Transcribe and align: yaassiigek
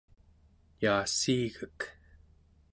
yaassiigek 0.81 1.79